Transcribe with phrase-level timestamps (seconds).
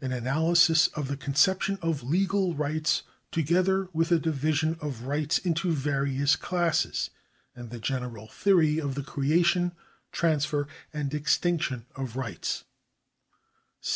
[0.00, 5.72] An anah^sis of the conception of legal rights together with the division of rights into
[5.72, 7.10] various classes,
[7.56, 9.72] and the general theory of the creation,
[10.12, 12.70] transfer, and extinction of rights, i
[13.80, 13.92] 7.